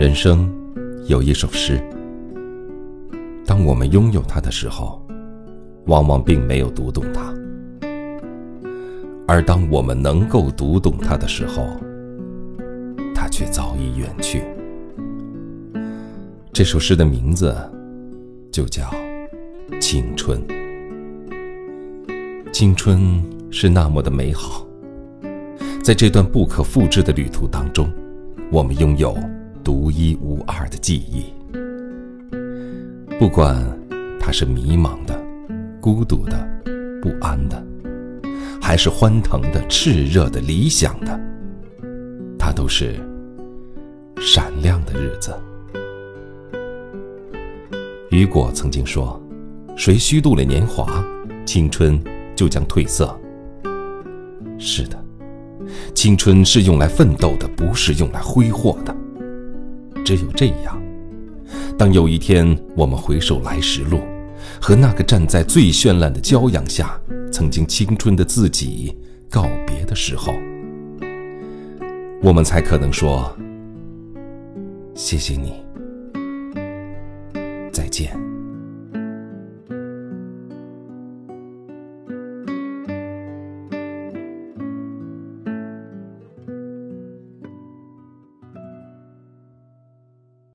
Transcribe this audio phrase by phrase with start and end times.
[0.00, 0.50] 人生
[1.08, 1.78] 有一首诗，
[3.44, 5.06] 当我们拥有它的时候，
[5.88, 7.20] 往往并没有读懂它；
[9.28, 11.66] 而当我们能够读懂它的时候，
[13.14, 14.42] 它却早已远去。
[16.50, 17.54] 这首诗的名字
[18.50, 18.84] 就叫
[19.78, 20.40] 《青春》。
[22.50, 24.66] 青春是那么的美好，
[25.84, 27.86] 在这段不可复制的旅途当中，
[28.50, 29.14] 我们拥有。
[29.70, 31.26] 独一无二的记忆，
[33.20, 33.64] 不管
[34.18, 35.16] 它是迷茫的、
[35.80, 36.36] 孤独的、
[37.00, 37.64] 不安的，
[38.60, 41.20] 还是欢腾的、炽热的、理想的，
[42.36, 42.96] 它都是
[44.20, 45.32] 闪亮的日子。
[48.10, 49.22] 雨果曾经说
[49.78, 51.00] ：“谁虚度了年华，
[51.46, 52.02] 青春
[52.34, 53.16] 就将褪色。”
[54.58, 55.00] 是的，
[55.94, 58.96] 青春是用来奋斗的，不是用来挥霍的。
[60.10, 60.82] 只有这样，
[61.78, 64.00] 当有一天我们回首来时路，
[64.60, 68.92] 和那个站在最绚烂的骄阳下、曾经青春的自己
[69.30, 70.32] 告别的时候，
[72.20, 73.32] 我们才可能说
[74.96, 75.52] ：“谢谢你，
[77.72, 78.10] 再见。”